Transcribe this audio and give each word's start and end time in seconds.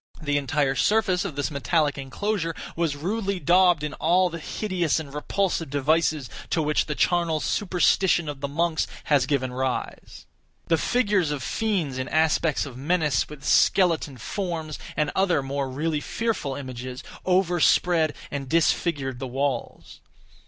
The 0.19 0.39
entire 0.39 0.73
surface 0.73 1.23
of 1.25 1.35
this 1.35 1.51
metallic 1.51 1.95
enclosure 1.95 2.55
was 2.75 2.95
rudely 2.95 3.39
daubed 3.39 3.83
in 3.83 3.93
all 3.93 4.31
the 4.31 4.39
hideous 4.39 4.99
and 4.99 5.13
repulsive 5.13 5.69
devices 5.69 6.27
to 6.49 6.59
which 6.63 6.87
the 6.87 6.95
charnel 6.95 7.39
superstition 7.39 8.27
of 8.27 8.41
the 8.41 8.47
monks 8.47 8.87
has 9.03 9.27
given 9.27 9.53
rise. 9.53 10.25
The 10.69 10.79
figures 10.79 11.29
of 11.29 11.43
fiends 11.43 11.99
in 11.99 12.07
aspects 12.09 12.65
of 12.65 12.77
menace, 12.77 13.29
with 13.29 13.45
skeleton 13.45 14.17
forms, 14.17 14.79
and 14.97 15.11
other 15.15 15.43
more 15.43 15.69
really 15.69 15.99
fearful 16.01 16.55
images, 16.55 17.03
overspread 17.23 18.15
and 18.31 18.49
disfigured 18.49 19.19
the 19.19 19.27
walls. 19.27 19.99